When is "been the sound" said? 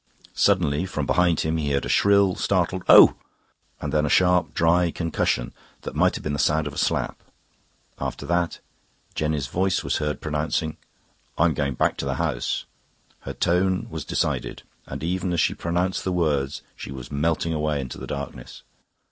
6.23-6.65